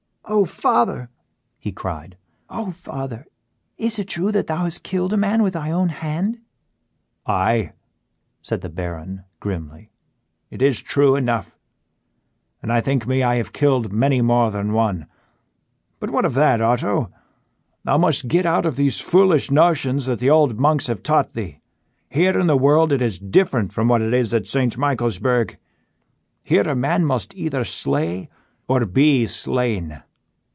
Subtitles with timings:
[0.25, 1.09] "Oh, father!"
[1.59, 2.15] he cried,
[2.49, 3.25] "oh, father!
[3.77, 6.39] Is it true that thou hast killed a man with thy own hand?"
[7.25, 7.73] "Aye,"
[8.41, 9.91] said the Baron, grimly,
[10.49, 11.59] "it is true enough,
[12.61, 15.05] and I think me I have killed many more than one.
[15.99, 17.11] But what of that, Otto?
[17.83, 21.59] Thou must get out of those foolish notions that the old monks have taught thee.
[22.09, 24.77] Here in the world it is different from what it is at St.
[24.77, 25.57] Michaelsburg;
[26.41, 28.29] here a man must either slay
[28.69, 30.01] or be slain."